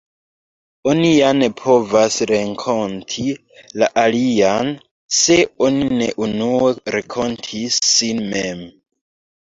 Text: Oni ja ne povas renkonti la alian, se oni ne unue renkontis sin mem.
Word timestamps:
Oni 0.91 1.09
ja 1.11 1.27
ne 1.41 1.49
povas 1.61 2.17
renkonti 2.31 3.27
la 3.83 3.91
alian, 4.07 4.73
se 5.21 5.41
oni 5.69 5.89
ne 6.03 6.11
unue 6.29 6.75
renkontis 6.99 7.83
sin 7.95 8.29
mem. 8.37 8.71